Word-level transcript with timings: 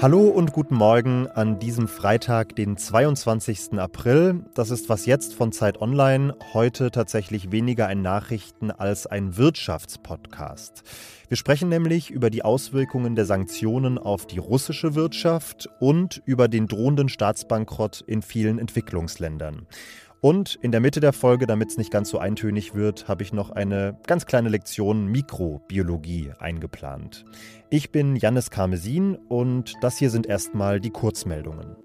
Hallo 0.00 0.28
und 0.28 0.52
guten 0.52 0.76
Morgen 0.76 1.26
an 1.26 1.58
diesem 1.58 1.88
Freitag, 1.88 2.54
den 2.54 2.76
22. 2.76 3.80
April. 3.80 4.44
Das 4.54 4.70
ist 4.70 4.88
was 4.88 5.06
jetzt 5.06 5.34
von 5.34 5.50
Zeit 5.50 5.80
Online. 5.80 6.36
Heute 6.52 6.92
tatsächlich 6.92 7.50
weniger 7.50 7.88
ein 7.88 8.00
Nachrichten- 8.00 8.70
als 8.70 9.08
ein 9.08 9.36
Wirtschaftspodcast. 9.36 10.84
Wir 11.26 11.36
sprechen 11.36 11.68
nämlich 11.68 12.12
über 12.12 12.30
die 12.30 12.44
Auswirkungen 12.44 13.16
der 13.16 13.24
Sanktionen 13.24 13.98
auf 13.98 14.24
die 14.24 14.38
russische 14.38 14.94
Wirtschaft 14.94 15.68
und 15.80 16.22
über 16.26 16.46
den 16.46 16.68
drohenden 16.68 17.08
Staatsbankrott 17.08 18.04
in 18.06 18.22
vielen 18.22 18.60
Entwicklungsländern. 18.60 19.66
Und 20.20 20.58
in 20.62 20.72
der 20.72 20.80
Mitte 20.80 20.98
der 20.98 21.12
Folge, 21.12 21.46
damit 21.46 21.70
es 21.70 21.78
nicht 21.78 21.92
ganz 21.92 22.08
so 22.08 22.18
eintönig 22.18 22.74
wird, 22.74 23.06
habe 23.06 23.22
ich 23.22 23.32
noch 23.32 23.50
eine 23.50 23.96
ganz 24.06 24.26
kleine 24.26 24.48
Lektion 24.48 25.06
Mikrobiologie 25.06 26.32
eingeplant. 26.40 27.24
Ich 27.70 27.92
bin 27.92 28.16
Jannis 28.16 28.50
Karmesin 28.50 29.14
und 29.14 29.74
das 29.80 29.96
hier 29.96 30.10
sind 30.10 30.26
erstmal 30.26 30.80
die 30.80 30.90
Kurzmeldungen. 30.90 31.76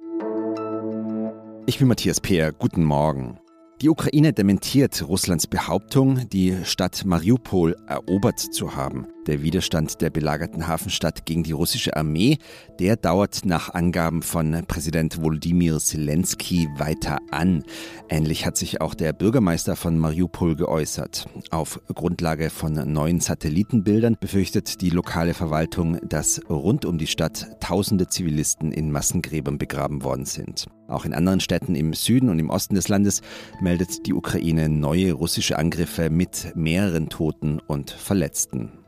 Ich 1.68 1.78
bin 1.78 1.88
Matthias 1.88 2.20
Peer. 2.20 2.52
Guten 2.52 2.84
Morgen. 2.84 3.38
Die 3.82 3.90
Ukraine 3.90 4.34
dementiert 4.34 5.08
Russlands 5.08 5.46
Behauptung, 5.46 6.28
die 6.30 6.58
Stadt 6.64 7.06
Mariupol 7.06 7.76
erobert 7.88 8.40
zu 8.40 8.76
haben. 8.76 9.13
Der 9.28 9.42
Widerstand 9.42 10.02
der 10.02 10.10
belagerten 10.10 10.68
Hafenstadt 10.68 11.26
gegen 11.26 11.44
die 11.44 11.54
russische 11.54 11.96
Armee, 11.96 12.40
der 12.80 12.98
dauert 12.98 13.46
nach 13.46 13.74
Angaben 13.74 14.22
von 14.22 14.64
Präsident 14.68 15.22
Volodymyr 15.22 15.80
Zelensky 15.80 16.68
weiter 16.78 17.20
an. 17.32 17.64
Ähnlich 18.10 18.46
hat 18.46 18.58
sich 18.58 18.82
auch 18.82 18.94
der 18.94 19.14
Bürgermeister 19.14 19.78
von 19.78 19.98
Mariupol 19.98 20.58
geäußert. 20.58 21.28
Auf 21.52 21.80
Grundlage 21.96 22.50
von 22.50 22.74
neuen 22.92 23.22
Satellitenbildern 23.22 24.18
befürchtet 24.20 24.82
die 24.82 24.90
lokale 24.90 25.34
Verwaltung, 25.34 26.00
dass 26.06 26.42
rund 26.50 26.84
um 26.84 26.98
die 26.98 27.08
Stadt 27.08 27.48
tausende 27.62 28.08
Zivilisten 28.10 28.74
in 28.74 28.92
Massengräbern 28.92 29.58
begraben 29.58 30.04
worden 30.04 30.26
sind. 30.26 30.68
Auch 30.90 31.06
in 31.06 31.14
anderen 31.14 31.40
Städten 31.40 31.76
im 31.76 31.94
Süden 31.94 32.28
und 32.28 32.40
im 32.40 32.50
Osten 32.50 32.76
des 32.76 32.90
Landes 32.90 33.22
meldet 33.62 34.06
die 34.06 34.14
Ukraine 34.14 34.68
neue 34.68 35.14
russische 35.14 35.58
Angriffe 35.58 36.10
mit 36.10 36.52
mehreren 36.56 37.08
Toten 37.08 37.60
und 37.60 37.90
Verletzten. 37.90 38.83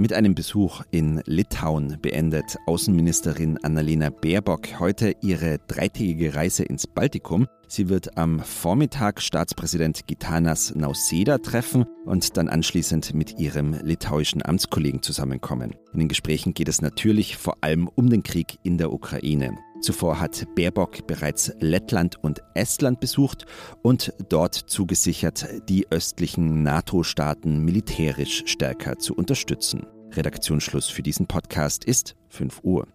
Mit 0.00 0.14
einem 0.14 0.34
Besuch 0.34 0.80
in 0.90 1.20
Litauen 1.26 1.98
beendet 2.00 2.56
Außenministerin 2.64 3.58
Annalena 3.62 4.08
Baerbock 4.08 4.80
heute 4.80 5.14
ihre 5.20 5.58
dreitägige 5.68 6.34
Reise 6.34 6.62
ins 6.62 6.86
Baltikum. 6.86 7.48
Sie 7.72 7.88
wird 7.88 8.18
am 8.18 8.40
Vormittag 8.40 9.22
Staatspräsident 9.22 10.08
Gitanas 10.08 10.74
Nauseda 10.74 11.38
treffen 11.38 11.84
und 12.04 12.36
dann 12.36 12.48
anschließend 12.48 13.14
mit 13.14 13.38
ihrem 13.38 13.74
litauischen 13.84 14.44
Amtskollegen 14.44 15.02
zusammenkommen. 15.02 15.76
In 15.92 16.00
den 16.00 16.08
Gesprächen 16.08 16.52
geht 16.52 16.68
es 16.68 16.82
natürlich 16.82 17.36
vor 17.36 17.58
allem 17.60 17.86
um 17.86 18.10
den 18.10 18.24
Krieg 18.24 18.58
in 18.64 18.76
der 18.76 18.92
Ukraine. 18.92 19.56
Zuvor 19.80 20.18
hat 20.18 20.52
Baerbock 20.56 21.06
bereits 21.06 21.52
Lettland 21.60 22.16
und 22.20 22.42
Estland 22.54 22.98
besucht 22.98 23.46
und 23.82 24.12
dort 24.28 24.56
zugesichert, 24.56 25.46
die 25.68 25.86
östlichen 25.92 26.64
NATO-Staaten 26.64 27.64
militärisch 27.64 28.42
stärker 28.46 28.98
zu 28.98 29.14
unterstützen. 29.14 29.86
Redaktionsschluss 30.10 30.88
für 30.88 31.02
diesen 31.02 31.28
Podcast 31.28 31.84
ist 31.84 32.16
5 32.30 32.64
Uhr. 32.64 32.88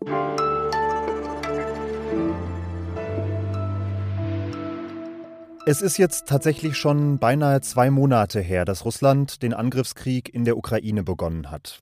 Es 5.68 5.82
ist 5.82 5.98
jetzt 5.98 6.28
tatsächlich 6.28 6.78
schon 6.78 7.18
beinahe 7.18 7.60
zwei 7.60 7.90
Monate 7.90 8.40
her, 8.40 8.66
dass 8.66 8.86
Russland 8.86 9.42
den 9.42 9.52
Angriffskrieg 9.52 10.32
in 10.32 10.46
der 10.46 10.58
Ukraine 10.58 11.04
begonnen 11.04 11.50
hat. 11.50 11.82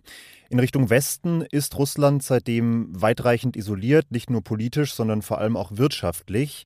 In 0.49 0.59
Richtung 0.59 0.89
Westen 0.89 1.41
ist 1.41 1.77
Russland 1.77 2.23
seitdem 2.23 2.89
weitreichend 2.89 3.57
isoliert, 3.57 4.09
nicht 4.09 4.29
nur 4.29 4.41
politisch, 4.41 4.93
sondern 4.93 5.21
vor 5.21 5.39
allem 5.39 5.57
auch 5.57 5.71
wirtschaftlich. 5.73 6.65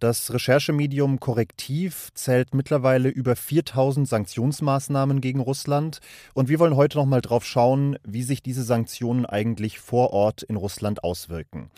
Das 0.00 0.34
Recherchemedium 0.34 1.18
Korrektiv 1.18 2.10
zählt 2.12 2.52
mittlerweile 2.52 3.08
über 3.08 3.36
4000 3.36 4.06
Sanktionsmaßnahmen 4.06 5.22
gegen 5.22 5.40
Russland. 5.40 6.00
Und 6.34 6.50
wir 6.50 6.58
wollen 6.58 6.76
heute 6.76 6.98
nochmal 6.98 7.22
drauf 7.22 7.46
schauen, 7.46 7.96
wie 8.04 8.22
sich 8.22 8.42
diese 8.42 8.64
Sanktionen 8.64 9.24
eigentlich 9.24 9.78
vor 9.78 10.12
Ort 10.12 10.42
in 10.42 10.56
Russland 10.56 11.04
auswirken. 11.04 11.70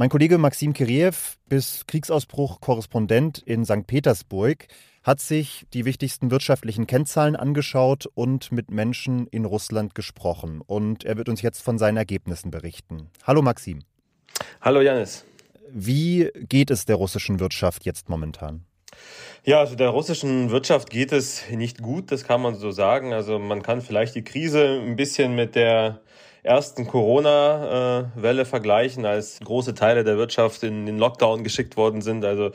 Mein 0.00 0.08
Kollege 0.08 0.38
Maxim 0.38 0.72
Kiriev, 0.72 1.36
bis 1.46 1.84
Kriegsausbruch 1.86 2.62
Korrespondent 2.62 3.36
in 3.36 3.66
St. 3.66 3.86
Petersburg, 3.86 4.66
hat 5.02 5.20
sich 5.20 5.66
die 5.74 5.84
wichtigsten 5.84 6.30
wirtschaftlichen 6.30 6.86
Kennzahlen 6.86 7.36
angeschaut 7.36 8.08
und 8.14 8.50
mit 8.50 8.70
Menschen 8.70 9.26
in 9.26 9.44
Russland 9.44 9.94
gesprochen. 9.94 10.62
Und 10.66 11.04
er 11.04 11.18
wird 11.18 11.28
uns 11.28 11.42
jetzt 11.42 11.60
von 11.60 11.76
seinen 11.76 11.98
Ergebnissen 11.98 12.50
berichten. 12.50 13.10
Hallo 13.26 13.42
Maxim. 13.42 13.80
Hallo 14.62 14.80
Janis. 14.80 15.26
Wie 15.70 16.30
geht 16.48 16.70
es 16.70 16.86
der 16.86 16.96
russischen 16.96 17.38
Wirtschaft 17.38 17.84
jetzt 17.84 18.08
momentan? 18.08 18.64
Ja, 19.44 19.60
also 19.60 19.76
der 19.76 19.90
russischen 19.90 20.48
Wirtschaft 20.50 20.88
geht 20.88 21.12
es 21.12 21.42
nicht 21.50 21.82
gut, 21.82 22.10
das 22.10 22.24
kann 22.24 22.40
man 22.40 22.54
so 22.54 22.70
sagen. 22.70 23.12
Also 23.12 23.38
man 23.38 23.62
kann 23.62 23.82
vielleicht 23.82 24.14
die 24.14 24.24
Krise 24.24 24.80
ein 24.80 24.96
bisschen 24.96 25.34
mit 25.34 25.54
der 25.56 26.00
ersten 26.42 26.86
Corona-Welle 26.86 28.44
vergleichen, 28.44 29.04
als 29.06 29.40
große 29.40 29.74
Teile 29.74 30.04
der 30.04 30.16
Wirtschaft 30.16 30.62
in 30.62 30.86
den 30.86 30.98
Lockdown 30.98 31.44
geschickt 31.44 31.76
worden 31.76 32.02
sind. 32.02 32.24
Also 32.24 32.50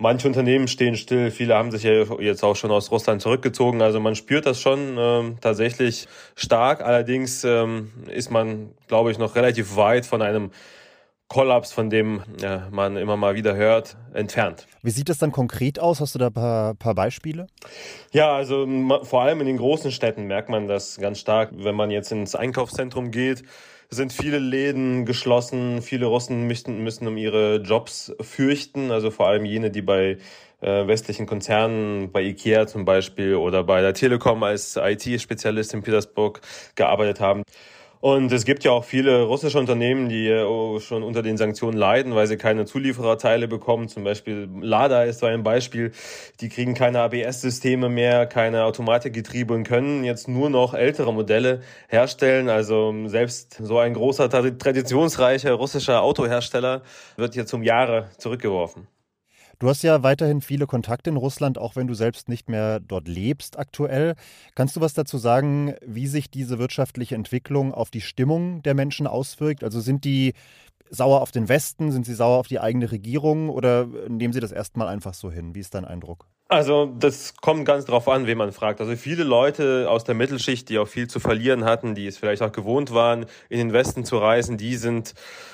Manche 0.00 0.28
Unternehmen 0.28 0.68
stehen 0.68 0.96
still, 0.96 1.32
viele 1.32 1.56
haben 1.56 1.72
sich 1.72 1.82
ja 1.82 2.04
jetzt 2.20 2.44
auch 2.44 2.54
schon 2.54 2.70
aus 2.70 2.92
Russland 2.92 3.20
zurückgezogen. 3.20 3.82
Also 3.82 3.98
man 3.98 4.14
spürt 4.14 4.46
das 4.46 4.60
schon 4.60 4.96
ähm, 4.96 5.38
tatsächlich 5.40 6.06
stark. 6.36 6.82
Allerdings 6.82 7.42
ähm, 7.42 7.90
ist 8.06 8.30
man, 8.30 8.70
glaube 8.86 9.10
ich, 9.10 9.18
noch 9.18 9.34
relativ 9.34 9.74
weit 9.74 10.06
von 10.06 10.22
einem 10.22 10.52
Kollaps, 11.28 11.72
von 11.72 11.90
dem 11.90 12.22
ja, 12.40 12.68
man 12.70 12.96
immer 12.96 13.16
mal 13.16 13.34
wieder 13.34 13.54
hört, 13.54 13.96
entfernt. 14.14 14.66
Wie 14.82 14.90
sieht 14.90 15.08
das 15.08 15.18
dann 15.18 15.30
konkret 15.30 15.78
aus? 15.78 16.00
Hast 16.00 16.14
du 16.14 16.18
da 16.18 16.28
ein 16.28 16.32
paar, 16.32 16.74
paar 16.74 16.94
Beispiele? 16.94 17.46
Ja, 18.12 18.34
also 18.34 18.66
vor 19.02 19.22
allem 19.22 19.40
in 19.40 19.46
den 19.46 19.58
großen 19.58 19.92
Städten 19.92 20.24
merkt 20.24 20.48
man 20.48 20.66
das 20.66 20.96
ganz 20.96 21.20
stark, 21.20 21.50
wenn 21.52 21.74
man 21.74 21.90
jetzt 21.90 22.12
ins 22.12 22.34
Einkaufszentrum 22.34 23.10
geht 23.10 23.44
sind 23.90 24.12
viele 24.12 24.38
Läden 24.38 25.04
geschlossen. 25.06 25.82
Viele 25.82 26.06
Russen 26.06 26.46
müssen, 26.46 26.82
müssen 26.82 27.06
um 27.06 27.16
ihre 27.16 27.56
Jobs 27.56 28.12
fürchten, 28.20 28.90
also 28.90 29.10
vor 29.10 29.28
allem 29.28 29.44
jene, 29.44 29.70
die 29.70 29.82
bei 29.82 30.18
äh, 30.60 30.86
westlichen 30.86 31.26
Konzernen, 31.26 32.12
bei 32.12 32.22
Ikea 32.22 32.66
zum 32.66 32.84
Beispiel 32.84 33.36
oder 33.36 33.64
bei 33.64 33.80
der 33.80 33.94
Telekom 33.94 34.42
als 34.42 34.76
IT-Spezialist 34.76 35.72
in 35.74 35.82
Petersburg 35.82 36.40
gearbeitet 36.74 37.20
haben. 37.20 37.42
Und 38.00 38.30
es 38.30 38.44
gibt 38.44 38.62
ja 38.62 38.70
auch 38.70 38.84
viele 38.84 39.22
russische 39.22 39.58
Unternehmen, 39.58 40.08
die 40.08 40.28
äh, 40.28 40.80
schon 40.80 41.02
unter 41.02 41.22
den 41.22 41.36
Sanktionen 41.36 41.76
leiden, 41.76 42.14
weil 42.14 42.26
sie 42.26 42.36
keine 42.36 42.64
Zuliefererteile 42.64 43.48
bekommen. 43.48 43.88
Zum 43.88 44.04
Beispiel 44.04 44.48
Lada 44.60 45.02
ist 45.02 45.20
so 45.20 45.26
ein 45.26 45.42
Beispiel. 45.42 45.92
Die 46.40 46.48
kriegen 46.48 46.74
keine 46.74 47.00
ABS-Systeme 47.00 47.88
mehr, 47.88 48.26
keine 48.26 48.64
Automatikgetriebe 48.64 49.52
und 49.52 49.64
können 49.64 50.04
jetzt 50.04 50.28
nur 50.28 50.48
noch 50.48 50.74
ältere 50.74 51.12
Modelle 51.12 51.62
herstellen. 51.88 52.48
Also 52.48 52.94
selbst 53.06 53.58
so 53.60 53.78
ein 53.78 53.94
großer, 53.94 54.28
traditionsreicher 54.28 55.52
russischer 55.52 56.02
Autohersteller 56.02 56.82
wird 57.16 57.34
jetzt 57.34 57.52
um 57.52 57.62
Jahre 57.62 58.10
zurückgeworfen. 58.18 58.86
Du 59.58 59.68
hast 59.68 59.82
ja 59.82 60.04
weiterhin 60.04 60.40
viele 60.40 60.66
Kontakte 60.68 61.10
in 61.10 61.16
Russland, 61.16 61.58
auch 61.58 61.74
wenn 61.74 61.88
du 61.88 61.94
selbst 61.94 62.28
nicht 62.28 62.48
mehr 62.48 62.78
dort 62.78 63.08
lebst 63.08 63.58
aktuell. 63.58 64.14
Kannst 64.54 64.76
du 64.76 64.80
was 64.80 64.94
dazu 64.94 65.18
sagen, 65.18 65.74
wie 65.84 66.06
sich 66.06 66.30
diese 66.30 66.60
wirtschaftliche 66.60 67.16
Entwicklung 67.16 67.74
auf 67.74 67.90
die 67.90 68.00
Stimmung 68.00 68.62
der 68.62 68.74
Menschen 68.74 69.08
auswirkt? 69.08 69.64
Also 69.64 69.80
sind 69.80 70.04
die 70.04 70.34
sauer 70.90 71.22
auf 71.22 71.32
den 71.32 71.48
Westen, 71.48 71.90
sind 71.90 72.06
sie 72.06 72.14
sauer 72.14 72.38
auf 72.38 72.46
die 72.46 72.60
eigene 72.60 72.92
Regierung 72.92 73.50
oder 73.50 73.86
nehmen 74.08 74.32
sie 74.32 74.40
das 74.40 74.52
erstmal 74.52 74.86
einfach 74.88 75.14
so 75.14 75.30
hin? 75.30 75.56
Wie 75.56 75.60
ist 75.60 75.74
dein 75.74 75.84
Eindruck? 75.84 76.26
Also 76.50 76.86
das 76.86 77.34
kommt 77.36 77.66
ganz 77.66 77.84
drauf 77.84 78.08
an, 78.08 78.26
wen 78.26 78.38
man 78.38 78.52
fragt. 78.52 78.80
Also 78.80 78.96
viele 78.96 79.22
Leute 79.22 79.86
aus 79.90 80.04
der 80.04 80.14
Mittelschicht, 80.14 80.70
die 80.70 80.78
auch 80.78 80.88
viel 80.88 81.06
zu 81.06 81.20
verlieren 81.20 81.66
hatten, 81.66 81.94
die 81.94 82.06
es 82.06 82.16
vielleicht 82.16 82.40
auch 82.40 82.52
gewohnt 82.52 82.94
waren, 82.94 83.26
in 83.50 83.58
den 83.58 83.74
Westen 83.74 84.06
zu 84.06 84.16
reisen, 84.16 84.56
die 84.56 84.76
sind 84.76 85.12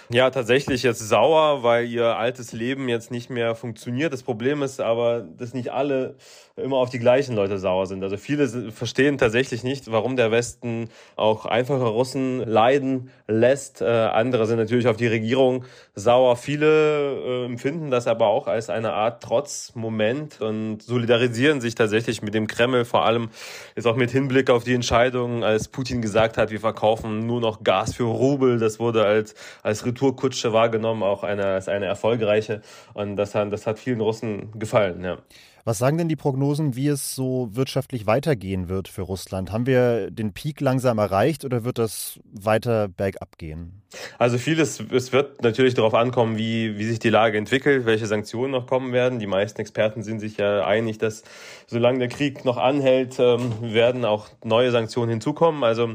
ja 0.09 0.31
tatsächlich 0.31 0.83
jetzt 0.83 1.01
sauer, 1.01 1.63
weil 1.63 1.87
ihr 1.87 2.17
altes 2.17 2.53
Leben 2.53 2.89
jetzt 2.89 3.11
nicht 3.11 3.31
mehr 3.31 3.55
funktioniert. 3.55 4.13
Das 4.13 4.23
Problem 4.23 4.63
ist 4.63 4.81
aber, 4.81 5.27
dass 5.37 5.55
nicht 5.55 5.73
alle 5.73 6.15
immer 6.57 6.77
auf 6.77 6.91
die 6.91 6.99
gleichen 6.99 7.35
Leute 7.35 7.59
sauer 7.59 7.87
sind. 7.87 8.03
Also 8.03 8.17
viele 8.17 8.71
verstehen 8.71 9.19
tatsächlich 9.19 9.65
nicht, 9.65 9.91
warum 9.91 10.17
der 10.17 10.31
Westen 10.31 10.89
auch 11.17 11.47
einfache 11.47 11.87
Russen 11.87 12.39
leiden 12.39 13.11
lässt. 13.27 13.81
Äh, 13.81 13.87
andere 13.87 14.47
sind 14.47 14.59
natürlich 14.59 14.87
auf 14.87 14.97
die 14.97 15.07
Regierung 15.07 15.65
sauer. 15.95 16.37
Viele 16.37 16.67
äh, 16.67 17.45
empfinden 17.47 17.91
das 17.91 18.07
aber 18.07 18.29
auch 18.29 18.47
als 18.47 18.71
eine 18.71 18.93
Art 18.93 19.23
Trotzmoment 19.23 20.41
und 20.41 20.84
solidarisieren 20.87 21.61
sich 21.61 21.75
tatsächlich 21.75 22.23
mit 22.23 22.35
dem 22.35 22.47
Kreml, 22.47 22.85
vor 22.85 23.05
allem 23.05 23.31
jetzt 23.77 23.87
auch 23.87 23.97
mit 23.97 24.11
Hinblick 24.11 24.51
auf 24.51 24.65
die 24.65 24.75
Entscheidung, 24.75 25.45
als 25.45 25.69
Putin 25.69 26.03
gesagt 26.03 26.37
hat, 26.37 26.51
wir 26.51 26.61
verkaufen 26.61 27.27
nur 27.27 27.41
noch 27.41 27.63
Gas 27.63 27.95
für 27.95 28.05
Rubel. 28.05 28.59
Das 28.59 28.79
wurde 28.79 29.05
als, 29.05 29.35
als 29.63 29.85
Retourkutsche 29.85 30.53
wahrgenommen, 30.53 31.03
auch 31.03 31.23
eine, 31.23 31.47
als 31.47 31.69
eine 31.69 31.87
erfolgreiche. 31.87 32.63
Und 32.93 33.17
das, 33.17 33.33
das 33.33 33.67
hat 33.67 33.79
vielen 33.79 34.01
Russen 34.01 34.59
gefallen, 34.59 35.03
ja. 35.05 35.19
Was 35.67 35.79
sagen 35.79 35.97
denn 35.97 36.09
die 36.09 36.17
Prognosen, 36.17 36.77
wie 36.77 36.89
es 36.89 37.15
so 37.15 37.49
wirtschaftlich 37.53 38.07
weitergehen 38.07 38.69
wird 38.69 38.87
für 38.87 39.01
Russland? 39.01 39.51
Haben 39.51 39.65
wir 39.65 40.11
den 40.11 40.35
Peak 40.35 40.61
langsam 40.61 40.99
erreicht 40.99 41.43
oder 41.43 41.65
wird 41.65 41.79
das 41.79 42.21
weiter 42.31 42.89
bergab 42.89 43.39
gehen? 43.39 43.83
Also 44.19 44.37
vieles, 44.37 44.79
es 44.93 45.13
wird 45.13 45.43
natürlich 45.43 45.73
darauf 45.73 45.95
ankommen, 45.95 46.37
wie, 46.37 46.77
wie 46.77 46.85
sich 46.85 46.99
die 46.99 47.09
Lage 47.09 47.39
entwickelt, 47.39 47.87
welche 47.87 48.07
Sanktionen 48.07 48.53
noch 48.53 48.67
kommen 48.67 48.93
werden. 48.93 49.19
Die 49.19 49.27
meisten 49.27 49.59
Experten 49.59 50.03
sind 50.03 50.21
sich 50.21 50.37
ja 50.37 50.67
einig, 50.67 50.99
dass 50.99 51.23
solange 51.67 51.99
der 51.99 52.09
Krieg 52.09 52.45
noch 52.45 52.59
anhält, 52.59 53.19
ähm, 53.19 53.51
werden 53.63 54.05
auch 54.05 54.29
neue 54.45 54.71
Sanktionen 54.71 55.13
hinzukommen. 55.13 55.65
Also 55.65 55.95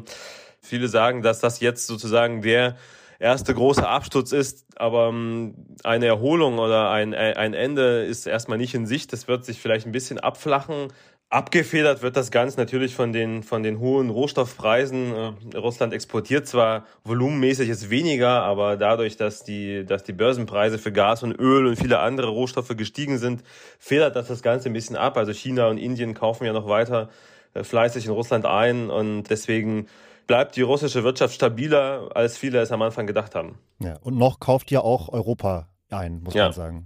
viele 0.62 0.88
sagen, 0.88 1.22
dass 1.22 1.42
das 1.42 1.60
jetzt 1.60 1.86
sozusagen 1.86 2.42
der 2.42 2.76
erste 3.20 3.54
große 3.54 3.88
Absturz 3.88 4.32
ist, 4.32 4.66
aber 4.78 5.10
ähm, 5.10 5.54
eine 5.84 6.08
Erholung 6.08 6.58
oder 6.58 6.90
ein, 6.90 7.14
ein 7.14 7.54
Ende 7.54 8.06
ist 8.06 8.26
erstmal 8.26 8.58
nicht 8.58 8.74
in 8.74 8.88
Sicht. 8.88 9.14
Das 9.14 9.28
wird 9.28 9.46
sich 9.46 9.62
vielleicht 9.62 9.86
ein 9.86 9.92
bisschen 9.92 10.20
abflachen. 10.20 10.88
Abgefedert 11.32 12.02
wird 12.02 12.18
das 12.18 12.32
Ganze 12.32 12.58
natürlich 12.58 12.96
von 12.96 13.14
den, 13.14 13.44
von 13.44 13.62
den 13.62 13.80
hohen 13.80 14.10
Rohstoffpreisen. 14.10 15.14
Äh, 15.14 15.58
Russland 15.58 15.94
exportiert 15.94 16.48
zwar 16.48 16.86
volumenmäßig 17.04 17.68
jetzt 17.68 17.92
weniger, 17.92 18.42
aber 18.42 18.78
dadurch, 18.78 19.16
dass 19.16 19.44
die, 19.44 19.86
dass 19.86 20.04
die 20.04 20.14
Börsenpreise 20.14 20.80
für 20.80 20.92
Gas 20.92 21.22
und 21.22 21.34
Öl 21.40 21.68
und 21.68 21.76
viele 21.76 22.00
andere 22.00 22.30
Rohstoffe 22.30 22.76
gestiegen 22.76 23.20
sind, 23.20 23.44
federt 23.78 24.16
das 24.16 24.30
das 24.30 24.42
Ganze 24.42 24.70
ein 24.70 24.74
bisschen 24.74 24.96
ab. 24.96 25.18
Also 25.18 25.32
China 25.34 25.68
und 25.68 25.78
Indien 25.78 26.16
kaufen 26.16 26.46
ja 26.46 26.54
noch 26.54 26.68
weiter 26.68 27.10
äh, 27.54 27.64
fleißig 27.64 28.06
in 28.06 28.12
Russland 28.12 28.46
ein 28.46 28.90
und 28.90 29.30
deswegen 29.30 29.88
bleibt 30.30 30.56
die 30.56 30.62
russische 30.62 31.04
Wirtschaft 31.04 31.34
stabiler, 31.34 32.12
als 32.14 32.38
viele 32.38 32.60
es 32.60 32.72
am 32.72 32.84
Anfang 32.84 33.08
gedacht 33.08 33.34
haben. 33.34 33.58
Ja, 33.80 33.98
und 34.02 34.16
noch 34.16 34.40
kauft 34.40 34.70
ja 34.70 34.82
auch 34.82 35.10
Europa 35.10 35.68
ein, 35.90 36.22
muss 36.22 36.36
ja. 36.36 36.44
man 36.46 36.54
sagen. 36.54 36.86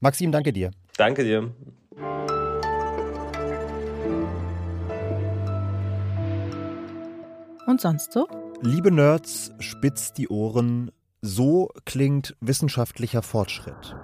Maxim, 0.00 0.32
danke 0.32 0.52
dir. 0.52 0.72
Danke 0.96 1.22
dir. 1.22 1.54
Und 7.66 7.80
sonst 7.80 8.12
so? 8.12 8.26
Liebe 8.60 8.90
Nerds, 8.90 9.52
spitzt 9.60 10.18
die 10.18 10.28
Ohren. 10.28 10.90
So 11.22 11.70
klingt 11.84 12.36
wissenschaftlicher 12.40 13.22
Fortschritt. 13.22 13.94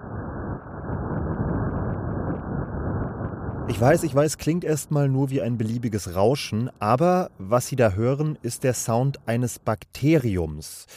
Ich 3.71 3.81
weiß, 3.81 4.03
ich 4.03 4.13
weiß, 4.13 4.37
klingt 4.39 4.65
erstmal 4.65 5.09
nur 5.09 5.31
wie 5.31 5.41
ein 5.41 5.57
beliebiges 5.57 6.17
Rauschen, 6.17 6.71
aber 6.81 7.31
was 7.39 7.69
Sie 7.69 7.77
da 7.77 7.93
hören, 7.93 8.37
ist 8.43 8.65
der 8.65 8.75
Sound 8.75 9.21
eines 9.29 9.61
Bakteriums. 9.61 10.89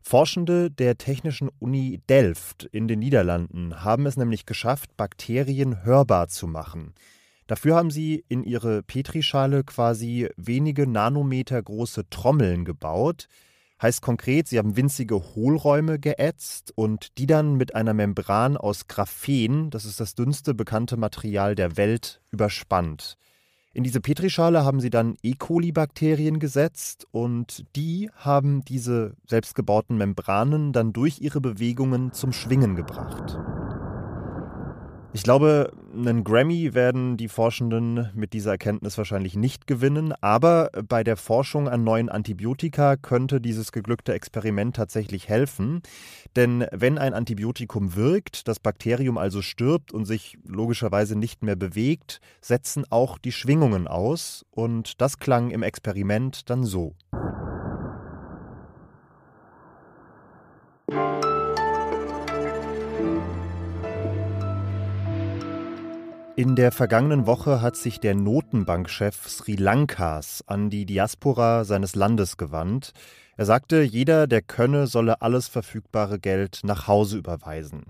Forschende 0.00 0.70
der 0.70 0.96
Technischen 0.96 1.50
Uni 1.58 2.00
Delft 2.08 2.64
in 2.72 2.88
den 2.88 3.00
Niederlanden 3.00 3.84
haben 3.84 4.06
es 4.06 4.16
nämlich 4.16 4.46
geschafft, 4.46 4.96
Bakterien 4.96 5.84
hörbar 5.84 6.28
zu 6.28 6.46
machen. 6.46 6.94
Dafür 7.48 7.76
haben 7.76 7.90
sie 7.90 8.24
in 8.28 8.44
ihre 8.44 8.82
Petrischale 8.82 9.62
quasi 9.62 10.30
wenige 10.38 10.86
Nanometer 10.86 11.62
große 11.62 12.08
Trommeln 12.08 12.64
gebaut, 12.64 13.28
Heißt 13.82 14.00
konkret, 14.00 14.46
sie 14.46 14.58
haben 14.58 14.76
winzige 14.76 15.34
Hohlräume 15.34 15.98
geätzt 15.98 16.72
und 16.76 17.18
die 17.18 17.26
dann 17.26 17.56
mit 17.56 17.74
einer 17.74 17.94
Membran 17.94 18.56
aus 18.56 18.86
Graphen, 18.86 19.70
das 19.70 19.86
ist 19.86 19.98
das 19.98 20.14
dünnste 20.14 20.54
bekannte 20.54 20.96
Material 20.96 21.56
der 21.56 21.76
Welt, 21.76 22.20
überspannt. 22.30 23.16
In 23.74 23.82
diese 23.82 24.00
Petrischale 24.00 24.64
haben 24.64 24.78
sie 24.78 24.90
dann 24.90 25.16
E. 25.22 25.32
coli-Bakterien 25.32 26.38
gesetzt 26.38 27.08
und 27.10 27.64
die 27.74 28.08
haben 28.14 28.64
diese 28.64 29.16
selbstgebauten 29.26 29.98
Membranen 29.98 30.72
dann 30.72 30.92
durch 30.92 31.20
ihre 31.20 31.40
Bewegungen 31.40 32.12
zum 32.12 32.32
Schwingen 32.32 32.76
gebracht. 32.76 33.36
Ich 35.14 35.24
glaube, 35.24 35.72
einen 35.94 36.24
Grammy 36.24 36.72
werden 36.72 37.18
die 37.18 37.28
Forschenden 37.28 38.10
mit 38.14 38.32
dieser 38.32 38.52
Erkenntnis 38.52 38.96
wahrscheinlich 38.96 39.36
nicht 39.36 39.66
gewinnen, 39.66 40.14
aber 40.22 40.70
bei 40.88 41.04
der 41.04 41.18
Forschung 41.18 41.68
an 41.68 41.84
neuen 41.84 42.08
Antibiotika 42.08 42.96
könnte 42.96 43.38
dieses 43.38 43.72
geglückte 43.72 44.14
Experiment 44.14 44.74
tatsächlich 44.74 45.28
helfen. 45.28 45.82
Denn 46.34 46.64
wenn 46.72 46.96
ein 46.96 47.12
Antibiotikum 47.12 47.94
wirkt, 47.94 48.48
das 48.48 48.58
Bakterium 48.58 49.18
also 49.18 49.42
stirbt 49.42 49.92
und 49.92 50.06
sich 50.06 50.38
logischerweise 50.46 51.14
nicht 51.14 51.42
mehr 51.42 51.56
bewegt, 51.56 52.20
setzen 52.40 52.86
auch 52.88 53.18
die 53.18 53.32
Schwingungen 53.32 53.88
aus 53.88 54.46
und 54.50 55.02
das 55.02 55.18
klang 55.18 55.50
im 55.50 55.62
Experiment 55.62 56.48
dann 56.48 56.64
so. 56.64 56.94
In 66.42 66.56
der 66.56 66.72
vergangenen 66.72 67.28
Woche 67.28 67.62
hat 67.62 67.76
sich 67.76 68.00
der 68.00 68.16
Notenbankchef 68.16 69.28
Sri 69.28 69.54
Lankas 69.54 70.42
an 70.48 70.70
die 70.70 70.86
Diaspora 70.86 71.62
seines 71.62 71.94
Landes 71.94 72.36
gewandt. 72.36 72.94
Er 73.36 73.44
sagte, 73.44 73.82
jeder, 73.82 74.26
der 74.26 74.42
könne, 74.42 74.88
solle 74.88 75.22
alles 75.22 75.46
verfügbare 75.46 76.18
Geld 76.18 76.62
nach 76.64 76.88
Hause 76.88 77.16
überweisen. 77.16 77.84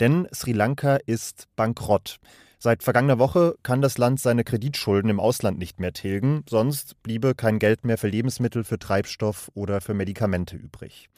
Denn 0.00 0.26
Sri 0.32 0.52
Lanka 0.52 0.96
ist 1.04 1.48
bankrott. 1.54 2.18
Seit 2.58 2.82
vergangener 2.82 3.18
Woche 3.18 3.56
kann 3.62 3.82
das 3.82 3.98
Land 3.98 4.20
seine 4.20 4.42
Kreditschulden 4.42 5.10
im 5.10 5.20
Ausland 5.20 5.58
nicht 5.58 5.78
mehr 5.78 5.92
tilgen, 5.92 6.44
sonst 6.48 7.02
bliebe 7.02 7.34
kein 7.34 7.58
Geld 7.58 7.84
mehr 7.84 7.98
für 7.98 8.08
Lebensmittel, 8.08 8.64
für 8.64 8.78
Treibstoff 8.78 9.50
oder 9.52 9.82
für 9.82 9.92
Medikamente 9.92 10.56
übrig. 10.56 11.10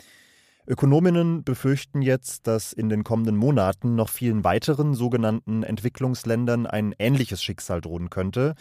Ökonominnen 0.71 1.43
befürchten 1.43 2.01
jetzt, 2.01 2.47
dass 2.47 2.73
in 2.73 2.89
den 2.89 3.03
kommenden 3.03 3.37
Monaten 3.37 3.97
noch 3.97 4.09
vielen 4.09 4.45
weiteren 4.45 4.95
sogenannten 4.95 5.65
Entwicklungsländern 5.65 6.65
ein 6.65 6.95
ähnliches 6.97 7.43
Schicksal 7.43 7.81
drohen 7.81 8.09
könnte. 8.09 8.55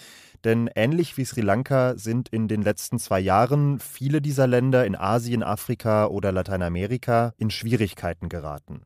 Denn 0.43 0.71
ähnlich 0.73 1.17
wie 1.17 1.25
Sri 1.25 1.41
Lanka 1.41 1.95
sind 1.97 2.27
in 2.29 2.47
den 2.47 2.63
letzten 2.63 2.97
zwei 2.97 3.19
Jahren 3.19 3.77
viele 3.77 4.23
dieser 4.23 4.47
Länder 4.47 4.87
in 4.87 4.95
Asien, 4.95 5.43
Afrika 5.43 6.07
oder 6.07 6.31
Lateinamerika 6.31 7.33
in 7.37 7.51
Schwierigkeiten 7.51 8.27
geraten. 8.27 8.81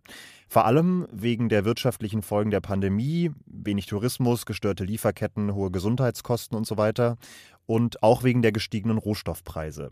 Vor 0.50 0.66
allem 0.66 1.08
wegen 1.10 1.48
der 1.48 1.64
wirtschaftlichen 1.64 2.24
Folgen 2.24 2.52
der 2.52 2.60
Pandemie, 2.60 3.32
wenig 3.46 3.86
Tourismus, 3.86 4.46
gestörte 4.46 4.84
Lieferketten, 4.84 5.56
hohe 5.56 5.72
Gesundheitskosten 5.72 6.58
und 6.58 6.68
so 6.68 6.76
weiter 6.76 7.18
und 7.66 8.04
auch 8.04 8.24
wegen 8.24 8.42
der 8.42 8.52
gestiegenen 8.52 8.98
Rohstoffpreise. 8.98 9.92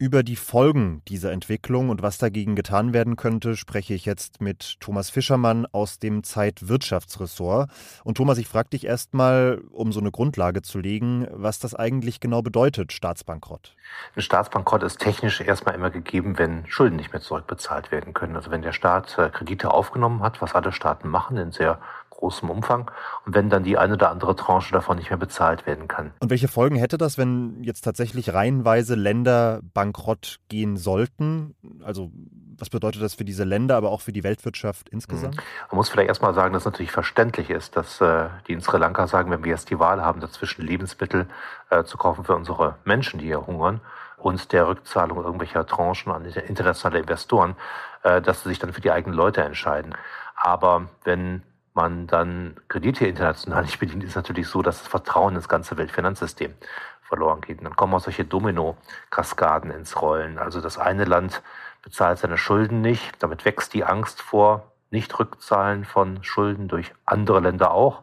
Über 0.00 0.22
die 0.22 0.36
Folgen 0.36 1.02
dieser 1.08 1.30
Entwicklung 1.30 1.90
und 1.90 2.00
was 2.00 2.16
dagegen 2.16 2.56
getan 2.56 2.94
werden 2.94 3.16
könnte, 3.16 3.54
spreche 3.54 3.92
ich 3.92 4.06
jetzt 4.06 4.40
mit 4.40 4.80
Thomas 4.80 5.10
Fischermann 5.10 5.66
aus 5.72 5.98
dem 5.98 6.24
Zeitwirtschaftsressort. 6.24 7.70
Und 8.02 8.16
Thomas, 8.16 8.38
ich 8.38 8.48
frage 8.48 8.70
dich 8.70 8.86
erstmal, 8.86 9.60
um 9.70 9.92
so 9.92 10.00
eine 10.00 10.10
Grundlage 10.10 10.62
zu 10.62 10.78
legen, 10.78 11.26
was 11.32 11.58
das 11.58 11.74
eigentlich 11.74 12.18
genau 12.18 12.40
bedeutet, 12.40 12.94
Staatsbankrott. 12.94 13.76
Ein 14.16 14.22
Staatsbankrott 14.22 14.84
ist 14.84 15.00
technisch 15.00 15.42
erstmal 15.42 15.74
immer 15.74 15.90
gegeben, 15.90 16.38
wenn 16.38 16.64
Schulden 16.66 16.96
nicht 16.96 17.12
mehr 17.12 17.20
zurückbezahlt 17.20 17.92
werden 17.92 18.14
können. 18.14 18.36
Also 18.36 18.50
wenn 18.50 18.62
der 18.62 18.72
Staat 18.72 19.18
äh, 19.18 19.28
Kredite 19.28 19.70
aufgenommen 19.70 20.22
hat, 20.22 20.40
was 20.40 20.54
alle 20.54 20.72
Staaten 20.72 21.08
machen 21.10 21.36
in 21.36 21.52
sehr 21.52 21.78
großem 22.20 22.48
Umfang 22.48 22.90
und 23.26 23.34
wenn 23.34 23.50
dann 23.50 23.64
die 23.64 23.76
eine 23.76 23.94
oder 23.94 24.10
andere 24.10 24.36
Tranche 24.36 24.72
davon 24.72 24.96
nicht 24.96 25.10
mehr 25.10 25.18
bezahlt 25.18 25.66
werden 25.66 25.88
kann. 25.88 26.12
Und 26.20 26.30
welche 26.30 26.48
Folgen 26.48 26.76
hätte 26.76 26.98
das, 26.98 27.18
wenn 27.18 27.62
jetzt 27.62 27.82
tatsächlich 27.82 28.32
reihenweise 28.32 28.94
Länder 28.94 29.60
bankrott 29.74 30.38
gehen 30.48 30.76
sollten? 30.76 31.54
Also 31.82 32.10
was 32.58 32.70
bedeutet 32.70 33.02
das 33.02 33.14
für 33.14 33.24
diese 33.24 33.44
Länder, 33.44 33.76
aber 33.76 33.90
auch 33.90 34.02
für 34.02 34.12
die 34.12 34.22
Weltwirtschaft 34.22 34.88
insgesamt? 34.90 35.36
Mhm. 35.36 35.42
Man 35.70 35.76
muss 35.76 35.88
vielleicht 35.88 36.08
erstmal 36.08 36.34
sagen, 36.34 36.52
dass 36.52 36.62
es 36.62 36.66
natürlich 36.66 36.92
verständlich 36.92 37.50
ist, 37.50 37.76
dass 37.76 38.00
äh, 38.00 38.28
die 38.46 38.52
in 38.52 38.60
Sri 38.60 38.78
Lanka 38.78 39.06
sagen, 39.06 39.30
wenn 39.30 39.42
wir 39.42 39.50
jetzt 39.50 39.70
die 39.70 39.78
Wahl 39.78 40.02
haben, 40.02 40.20
dazwischen 40.20 40.64
Lebensmittel 40.64 41.26
äh, 41.70 41.84
zu 41.84 41.96
kaufen 41.96 42.24
für 42.24 42.36
unsere 42.36 42.76
Menschen, 42.84 43.18
die 43.18 43.26
hier 43.26 43.46
hungern, 43.46 43.80
und 44.20 44.52
der 44.52 44.68
Rückzahlung 44.68 45.18
irgendwelcher 45.24 45.66
Tranchen 45.66 46.12
an 46.12 46.24
internationale 46.24 47.00
Investoren, 47.00 47.56
äh, 48.02 48.20
dass 48.20 48.42
sie 48.42 48.50
sich 48.50 48.58
dann 48.58 48.72
für 48.72 48.80
die 48.80 48.90
eigenen 48.90 49.16
Leute 49.16 49.42
entscheiden. 49.42 49.94
Aber 50.36 50.88
wenn 51.04 51.42
man 51.74 52.06
dann 52.06 52.56
Kredite 52.68 53.06
international 53.06 53.62
nicht 53.62 53.78
bedient, 53.78 54.04
ist 54.04 54.16
natürlich 54.16 54.48
so, 54.48 54.62
dass 54.62 54.78
das 54.78 54.88
Vertrauen 54.88 55.36
ins 55.36 55.48
ganze 55.48 55.76
Weltfinanzsystem 55.76 56.54
verloren 57.02 57.40
geht. 57.40 57.58
Und 57.58 57.64
dann 57.64 57.76
kommen 57.76 57.94
auch 57.94 58.00
solche 58.00 58.24
Domino-Kaskaden 58.24 59.70
ins 59.70 60.00
Rollen. 60.00 60.38
Also 60.38 60.60
das 60.60 60.78
eine 60.78 61.04
Land 61.04 61.42
bezahlt 61.82 62.18
seine 62.18 62.38
Schulden 62.38 62.80
nicht, 62.80 63.22
damit 63.22 63.44
wächst 63.44 63.74
die 63.74 63.84
Angst 63.84 64.20
vor 64.20 64.72
Nichtrückzahlen 64.90 65.84
von 65.84 66.22
Schulden 66.22 66.68
durch 66.68 66.92
andere 67.04 67.40
Länder 67.40 67.72
auch. 67.72 68.02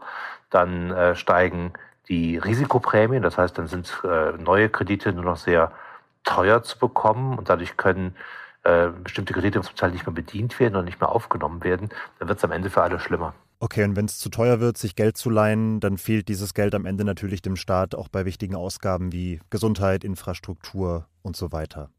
Dann 0.50 0.92
äh, 0.92 1.16
steigen 1.16 1.74
die 2.08 2.38
Risikoprämien, 2.38 3.22
das 3.22 3.38
heißt, 3.38 3.58
dann 3.58 3.68
sind 3.68 4.02
äh, 4.04 4.32
neue 4.38 4.70
Kredite 4.70 5.12
nur 5.12 5.26
noch 5.26 5.38
sehr 5.38 5.72
teuer 6.24 6.64
zu 6.64 6.80
bekommen 6.80 7.38
und 7.38 7.50
dadurch 7.50 7.76
können 7.76 8.16
äh, 8.64 8.88
bestimmte 8.88 9.34
Kredite 9.34 9.62
zum 9.62 9.76
Teil 9.76 9.92
nicht 9.92 10.06
mehr 10.06 10.14
bedient 10.14 10.60
werden 10.60 10.76
und 10.76 10.86
nicht 10.86 11.00
mehr 11.00 11.10
aufgenommen 11.10 11.64
werden. 11.64 11.90
Dann 12.20 12.28
wird 12.28 12.38
es 12.38 12.44
am 12.44 12.52
Ende 12.52 12.70
für 12.70 12.82
alle 12.82 13.00
schlimmer. 13.00 13.34
Okay, 13.60 13.84
und 13.84 13.96
wenn 13.96 14.06
es 14.06 14.20
zu 14.20 14.30
teuer 14.30 14.60
wird, 14.60 14.78
sich 14.78 14.96
Geld 14.96 15.18
zu 15.18 15.32
leihen, 15.32 15.80
dann 15.80 15.98
fehlt 15.98 16.28
dieses 16.28 16.54
Geld 16.54 16.76
am 16.76 16.86
Ende 16.86 17.04
natürlich 17.04 17.42
dem 17.42 17.56
Staat 17.56 17.96
auch 17.96 18.08
bei 18.08 18.24
wichtigen 18.24 18.56
Ausgaben 18.56 19.12
wie 19.12 19.40
Gesundheit, 19.50 20.04
Infrastruktur 20.04 21.08
und 21.24 21.36
so 21.36 21.52
weiter. 21.52 21.90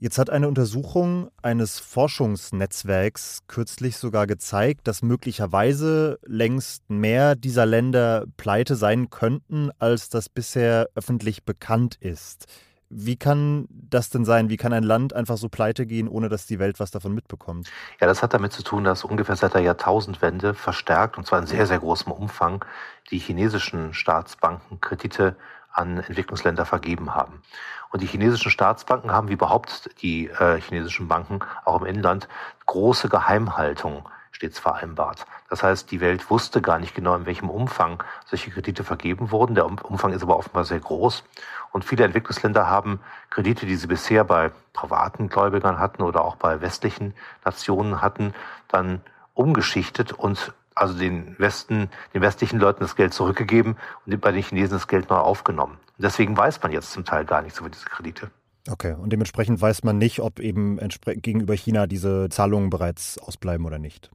Jetzt 0.00 0.18
hat 0.18 0.30
eine 0.30 0.46
Untersuchung 0.46 1.28
eines 1.42 1.80
Forschungsnetzwerks 1.80 3.40
kürzlich 3.48 3.96
sogar 3.96 4.28
gezeigt, 4.28 4.86
dass 4.86 5.02
möglicherweise 5.02 6.20
längst 6.24 6.88
mehr 6.88 7.34
dieser 7.34 7.66
Länder 7.66 8.26
pleite 8.36 8.76
sein 8.76 9.10
könnten, 9.10 9.70
als 9.80 10.08
das 10.08 10.28
bisher 10.28 10.88
öffentlich 10.94 11.42
bekannt 11.42 11.96
ist. 11.96 12.46
Wie 12.90 13.16
kann 13.16 13.68
das 13.70 14.08
denn 14.08 14.24
sein? 14.24 14.48
Wie 14.48 14.56
kann 14.56 14.72
ein 14.72 14.82
Land 14.82 15.12
einfach 15.12 15.36
so 15.36 15.48
pleite 15.48 15.86
gehen, 15.86 16.08
ohne 16.08 16.28
dass 16.28 16.46
die 16.46 16.58
Welt 16.58 16.80
was 16.80 16.90
davon 16.90 17.14
mitbekommt? 17.14 17.68
Ja, 18.00 18.06
das 18.06 18.22
hat 18.22 18.32
damit 18.32 18.52
zu 18.52 18.62
tun, 18.62 18.84
dass 18.84 19.04
ungefähr 19.04 19.36
seit 19.36 19.54
der 19.54 19.60
Jahrtausendwende 19.60 20.54
verstärkt, 20.54 21.18
und 21.18 21.26
zwar 21.26 21.38
in 21.38 21.46
sehr, 21.46 21.66
sehr 21.66 21.78
großem 21.78 22.10
Umfang, 22.12 22.64
die 23.10 23.18
chinesischen 23.18 23.92
Staatsbanken 23.92 24.80
Kredite 24.80 25.36
an 25.72 25.98
Entwicklungsländer 25.98 26.64
vergeben 26.64 27.14
haben. 27.14 27.42
Und 27.90 28.02
die 28.02 28.06
chinesischen 28.06 28.50
Staatsbanken 28.50 29.12
haben 29.12 29.28
wie 29.28 29.34
überhaupt 29.34 29.90
die 30.02 30.28
äh, 30.28 30.60
chinesischen 30.60 31.08
Banken 31.08 31.40
auch 31.64 31.80
im 31.80 31.86
Inland 31.86 32.28
große 32.66 33.08
Geheimhaltung 33.08 34.08
stets 34.38 34.58
vereinbart. 34.58 35.26
Das 35.50 35.62
heißt, 35.62 35.90
die 35.90 36.00
Welt 36.00 36.30
wusste 36.30 36.62
gar 36.62 36.78
nicht 36.78 36.94
genau, 36.94 37.14
in 37.16 37.26
welchem 37.26 37.50
Umfang 37.50 38.02
solche 38.24 38.50
Kredite 38.50 38.84
vergeben 38.84 39.32
wurden. 39.32 39.54
Der 39.54 39.66
Umfang 39.66 40.12
ist 40.12 40.22
aber 40.22 40.36
offenbar 40.36 40.64
sehr 40.64 40.78
groß. 40.78 41.24
Und 41.72 41.84
viele 41.84 42.04
Entwicklungsländer 42.04 42.68
haben 42.68 43.00
Kredite, 43.30 43.66
die 43.66 43.74
sie 43.76 43.88
bisher 43.88 44.24
bei 44.24 44.50
privaten 44.72 45.28
Gläubigern 45.28 45.78
hatten 45.78 46.02
oder 46.02 46.24
auch 46.24 46.36
bei 46.36 46.60
westlichen 46.60 47.14
Nationen 47.44 48.00
hatten, 48.00 48.32
dann 48.68 49.00
umgeschichtet 49.34 50.12
und 50.12 50.52
also 50.74 50.96
den 50.96 51.34
Westen, 51.38 51.90
den 52.14 52.22
westlichen 52.22 52.60
Leuten 52.60 52.80
das 52.80 52.94
Geld 52.94 53.12
zurückgegeben 53.12 53.76
und 54.06 54.20
bei 54.20 54.30
den 54.30 54.42
Chinesen 54.42 54.78
das 54.78 54.86
Geld 54.86 55.10
neu 55.10 55.16
aufgenommen. 55.16 55.78
Und 55.96 56.04
deswegen 56.04 56.36
weiß 56.36 56.62
man 56.62 56.70
jetzt 56.70 56.92
zum 56.92 57.04
Teil 57.04 57.24
gar 57.24 57.42
nichts 57.42 57.58
über 57.58 57.68
diese 57.68 57.86
Kredite. 57.86 58.30
Okay, 58.70 58.94
und 58.94 59.10
dementsprechend 59.10 59.60
weiß 59.60 59.82
man 59.82 59.98
nicht, 59.98 60.20
ob 60.20 60.38
eben 60.38 60.78
gegenüber 61.16 61.54
China 61.54 61.86
diese 61.86 62.28
Zahlungen 62.28 62.70
bereits 62.70 63.18
ausbleiben 63.18 63.66
oder 63.66 63.78
nicht. 63.78 64.10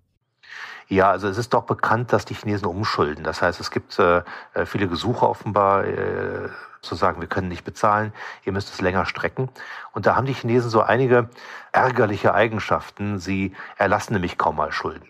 Ja, 0.90 1.10
also 1.10 1.28
es 1.28 1.38
ist 1.38 1.54
doch 1.54 1.64
bekannt, 1.64 2.14
dass 2.14 2.26
die 2.26 2.34
Chinesen 2.34 2.68
umschulden. 2.68 3.24
Das 3.24 3.42
heißt, 3.42 3.60
es 3.60 3.72
gibt 3.72 3.98
äh, 4.00 4.22
äh 4.54 4.66
viele 4.66 4.88
Gesuche 4.88 5.28
offenbar 5.28 5.86
äh, 5.86 6.50
zu 6.82 6.96
sagen, 6.96 7.22
wir 7.22 7.28
können 7.28 7.48
nicht 7.48 7.64
bezahlen, 7.64 8.14
ihr 8.44 8.52
müsst 8.52 8.72
es 8.74 8.82
länger 8.82 9.06
strecken. 9.06 9.50
Und 9.94 10.06
da 10.06 10.16
haben 10.16 10.26
die 10.26 10.34
Chinesen 10.34 10.70
so 10.70 10.82
einige 10.82 11.30
ärgerliche 11.72 12.34
Eigenschaften. 12.34 13.20
Sie 13.20 13.56
erlassen 13.78 14.14
nämlich 14.14 14.38
kaum 14.38 14.58
mal 14.58 14.72
Schulden. 14.72 15.08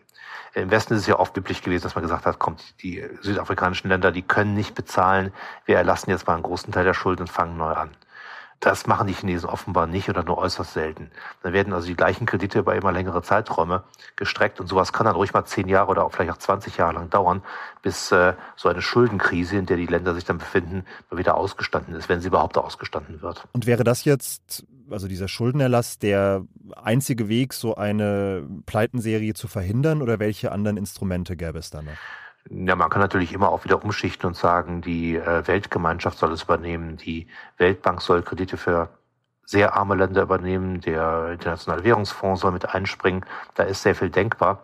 Im 0.54 0.70
Westen 0.70 0.94
ist 0.94 1.02
es 1.02 1.08
ja 1.08 1.18
oft 1.18 1.36
üblich 1.36 1.64
gewesen, 1.64 1.84
dass 1.84 1.96
man 1.96 2.04
gesagt 2.04 2.28
hat, 2.28 2.38
kommt, 2.38 2.82
die 2.84 3.04
südafrikanischen 3.22 3.90
Länder, 3.90 4.12
die 4.12 4.22
können 4.22 4.54
nicht 4.54 4.76
bezahlen, 4.76 5.34
wir 5.66 5.78
erlassen 5.78 6.12
jetzt 6.12 6.28
mal 6.28 6.36
einen 6.36 6.44
großen 6.44 6.72
Teil 6.72 6.84
der 6.84 6.94
Schulden 6.94 7.24
und 7.24 7.28
fangen 7.28 7.58
neu 7.58 7.74
an. 7.74 7.90
Das 8.64 8.88
machen 8.88 9.08
die 9.08 9.14
Chinesen 9.14 9.50
offenbar 9.50 9.88
nicht 9.88 10.08
oder 10.08 10.24
nur 10.24 10.38
äußerst 10.38 10.72
selten. 10.72 11.12
Dann 11.42 11.52
werden 11.52 11.74
also 11.74 11.86
die 11.86 11.98
gleichen 11.98 12.26
Kredite 12.26 12.60
über 12.60 12.74
immer 12.76 12.94
längere 12.94 13.22
Zeiträume 13.22 13.84
gestreckt 14.16 14.62
und 14.62 14.68
sowas 14.68 14.94
kann 14.94 15.06
dann 15.06 15.16
ruhig 15.16 15.34
mal 15.34 15.44
zehn 15.44 15.68
Jahre 15.68 15.90
oder 15.90 16.06
auch 16.06 16.14
vielleicht 16.14 16.32
auch 16.32 16.38
20 16.38 16.78
Jahre 16.78 16.94
lang 16.94 17.10
dauern, 17.10 17.44
bis 17.82 18.14
äh, 18.14 18.36
so 18.56 18.70
eine 18.70 18.82
Schuldenkrise, 18.82 19.58
in 19.58 19.66
der 19.66 19.76
die 19.76 19.86
Länder 19.86 20.16
sich 20.16 20.24
dann 20.24 20.38
befinden, 20.38 20.86
mal 21.12 21.18
wieder 21.18 21.36
ausgestanden 21.36 21.94
ist, 21.94 22.08
wenn 22.08 22.22
sie 22.22 22.30
überhaupt 22.30 22.58
ausgestanden 22.58 23.22
wird. 23.22 23.46
Und 23.52 23.66
wäre 23.66 23.84
das 23.84 24.06
jetzt, 24.06 24.66
also 24.90 25.10
dieser 25.10 25.28
Schuldenerlass, 25.28 26.00
der 26.00 26.46
einzige 26.82 27.28
Weg, 27.28 27.52
so 27.52 27.76
eine 27.76 28.48
Pleitenserie 28.66 29.34
zu 29.34 29.50
verhindern 29.50 30.02
oder 30.02 30.20
welche 30.20 30.54
anderen 30.54 30.78
Instrumente 30.78 31.36
gäbe 31.36 31.60
es 31.60 31.70
da 31.70 31.82
noch? 31.82 31.92
Ja, 32.50 32.76
man 32.76 32.90
kann 32.90 33.02
natürlich 33.02 33.34
immer 33.34 33.50
auch 33.50 33.64
wieder 33.64 33.84
umschichten 33.84 34.28
und 34.28 34.36
sagen, 34.36 34.82
die 34.82 35.16
äh, 35.16 35.48
Weltgemeinschaft 35.48 36.18
soll 36.18 36.34
es 36.34 36.44
übernehmen, 36.44 36.98
die 36.98 37.28
Weltbank 37.58 38.02
soll 38.02 38.22
Kredite 38.22 38.58
für 38.58 38.90
sehr 39.46 39.76
arme 39.76 39.96
Länder 39.96 40.24
übernehmen, 40.24 40.82
der 40.82 41.32
Internationale 41.34 41.84
Währungsfonds 41.84 42.42
soll 42.42 42.52
mit 42.52 42.70
einspringen. 42.70 43.26
Da 43.56 43.64
ist 43.64 43.84
sehr 43.84 43.96
viel 43.96 44.10
denkbar. 44.10 44.64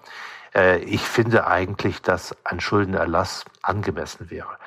Äh, 0.53 0.79
ich 0.79 1.01
finde 1.01 1.47
eigentlich, 1.47 2.01
dass 2.01 2.35
ein 2.43 2.59
Schuldenerlass 2.59 3.45
angemessen 3.61 4.29
wäre. 4.29 4.57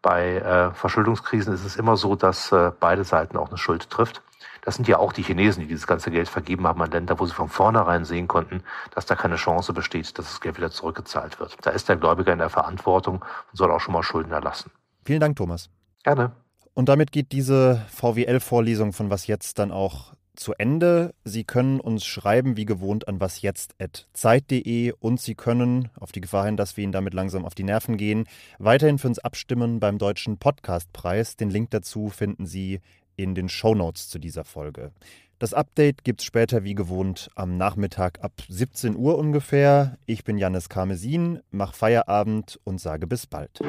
Bei 0.00 0.36
äh, 0.36 0.74
Verschuldungskrisen 0.74 1.54
ist 1.54 1.64
es 1.64 1.76
immer 1.76 1.96
so, 1.96 2.16
dass 2.16 2.54
beide 2.80 3.04
Seiten 3.04 3.36
auch 3.36 3.48
eine 3.48 3.58
Schuld 3.58 3.88
trifft. 3.90 4.22
Das 4.62 4.76
sind 4.76 4.88
ja 4.88 4.98
auch 4.98 5.12
die 5.12 5.22
Chinesen, 5.22 5.60
die 5.60 5.66
dieses 5.66 5.86
ganze 5.86 6.10
Geld 6.10 6.28
vergeben 6.28 6.66
haben 6.66 6.80
an 6.80 6.90
Länder, 6.90 7.18
wo 7.18 7.26
sie 7.26 7.34
von 7.34 7.48
vornherein 7.48 8.04
sehen 8.04 8.28
konnten, 8.28 8.62
dass 8.94 9.06
da 9.06 9.16
keine 9.16 9.36
Chance 9.36 9.72
besteht, 9.72 10.18
dass 10.18 10.26
das 10.26 10.40
Geld 10.40 10.56
wieder 10.56 10.70
zurückgezahlt 10.70 11.40
wird. 11.40 11.56
Da 11.62 11.70
ist 11.70 11.88
der 11.88 11.96
Gläubiger 11.96 12.32
in 12.32 12.38
der 12.38 12.48
Verantwortung 12.48 13.16
und 13.16 13.56
soll 13.56 13.70
auch 13.70 13.80
schon 13.80 13.92
mal 13.92 14.02
Schulden 14.02 14.32
erlassen. 14.32 14.70
Vielen 15.04 15.20
Dank, 15.20 15.36
Thomas. 15.36 15.68
Gerne. 16.04 16.32
Und 16.74 16.88
damit 16.88 17.12
geht 17.12 17.32
diese 17.32 17.84
VWL-Vorlesung 17.92 18.92
von 18.92 19.10
Was 19.10 19.26
jetzt 19.26 19.58
dann 19.58 19.72
auch 19.72 20.14
zu 20.36 20.54
Ende. 20.54 21.14
Sie 21.24 21.44
können 21.44 21.80
uns 21.80 22.04
schreiben, 22.04 22.56
wie 22.56 22.64
gewohnt, 22.64 23.08
an 23.08 23.20
wasjetzt.zeit.de 23.20 24.92
und 24.98 25.20
Sie 25.20 25.34
können, 25.34 25.90
auf 25.98 26.12
die 26.12 26.20
Gefahr 26.20 26.46
hin, 26.46 26.56
dass 26.56 26.76
wir 26.76 26.84
Ihnen 26.84 26.92
damit 26.92 27.14
langsam 27.14 27.44
auf 27.44 27.54
die 27.54 27.64
Nerven 27.64 27.96
gehen, 27.96 28.24
weiterhin 28.58 28.98
für 28.98 29.08
uns 29.08 29.18
abstimmen 29.18 29.80
beim 29.80 29.98
Deutschen 29.98 30.38
Podcastpreis. 30.38 31.36
Den 31.36 31.50
Link 31.50 31.70
dazu 31.70 32.08
finden 32.08 32.46
Sie 32.46 32.80
in 33.22 33.34
den 33.34 33.48
Shownotes 33.48 34.08
zu 34.08 34.18
dieser 34.18 34.44
Folge. 34.44 34.92
Das 35.38 35.54
Update 35.54 36.04
gibt 36.04 36.20
es 36.20 36.26
später 36.26 36.62
wie 36.62 36.74
gewohnt 36.74 37.30
am 37.34 37.56
Nachmittag 37.56 38.22
ab 38.22 38.32
17 38.48 38.96
Uhr 38.96 39.18
ungefähr. 39.18 39.98
Ich 40.06 40.24
bin 40.24 40.38
Janis 40.38 40.68
Karmesin, 40.68 41.40
mach 41.50 41.74
Feierabend 41.74 42.60
und 42.64 42.80
sage 42.80 43.06
bis 43.06 43.26
bald. 43.26 43.60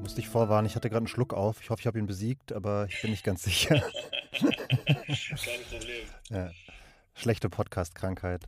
Musste 0.00 0.20
ich 0.20 0.28
vorwarnen, 0.28 0.66
ich 0.66 0.74
hatte 0.74 0.88
gerade 0.88 1.02
einen 1.02 1.06
Schluck 1.06 1.34
auf. 1.34 1.60
Ich 1.62 1.70
hoffe, 1.70 1.80
ich 1.80 1.86
habe 1.86 1.98
ihn 1.98 2.06
besiegt, 2.06 2.52
aber 2.52 2.86
ich 2.88 3.00
bin 3.02 3.12
nicht 3.12 3.22
ganz 3.22 3.44
sicher. 3.44 3.82
Kein 4.32 5.62
Problem. 5.70 6.06
Ja. 6.30 6.50
Schlechte 7.14 7.50
Podcast-Krankheit. 7.50 8.44